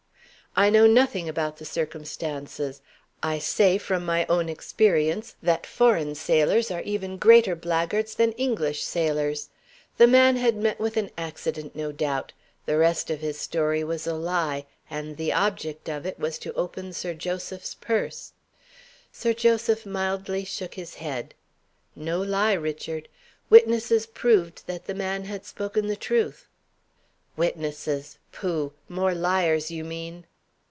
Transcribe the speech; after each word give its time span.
"I 0.53 0.69
know 0.69 0.85
nothing 0.85 1.29
about 1.29 1.55
the 1.55 1.65
circumstances. 1.65 2.81
I 3.23 3.39
say, 3.39 3.77
from 3.77 4.05
my 4.05 4.25
own 4.25 4.49
experience, 4.49 5.37
that 5.41 5.65
foreign 5.65 6.13
sailors 6.13 6.69
are 6.69 6.81
even 6.81 7.15
greater 7.15 7.55
blackguards 7.55 8.15
than 8.15 8.33
English 8.33 8.83
sailors. 8.83 9.47
The 9.95 10.07
man 10.07 10.35
had 10.35 10.57
met 10.57 10.77
with 10.77 10.97
an 10.97 11.09
accident, 11.17 11.73
no 11.73 11.93
doubt. 11.93 12.33
The 12.65 12.77
rest 12.77 13.09
of 13.09 13.21
his 13.21 13.37
story 13.39 13.81
was 13.81 14.05
a 14.05 14.13
lie, 14.13 14.65
and 14.89 15.15
the 15.15 15.31
object 15.31 15.87
of 15.87 16.05
it 16.05 16.19
was 16.19 16.37
to 16.39 16.51
open 16.55 16.91
Sir 16.91 17.13
Joseph's 17.13 17.73
purse." 17.75 18.33
Sir 19.09 19.31
Joseph 19.31 19.85
mildly 19.85 20.43
shook 20.43 20.73
his 20.73 20.95
head. 20.95 21.33
"No 21.95 22.21
lie, 22.21 22.51
Richard. 22.51 23.07
Witnesses 23.49 24.05
proved 24.05 24.67
that 24.67 24.85
the 24.85 24.93
man 24.95 25.23
had 25.23 25.45
spoken 25.45 25.87
the 25.87 25.95
truth." 25.95 26.49
"Witnesses? 27.37 28.17
Pooh! 28.33 28.73
More 28.89 29.15
liars, 29.15 29.71
you 29.71 29.85
mean." 29.85 30.25